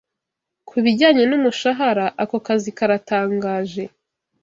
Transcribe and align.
Kubijyanye 0.69 1.23
n'umushahara, 1.27 2.05
ako 2.21 2.35
kazi 2.45 2.69
karatangaje. 2.77 3.83